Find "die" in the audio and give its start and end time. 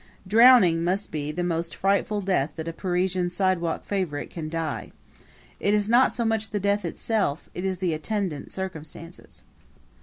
4.49-4.91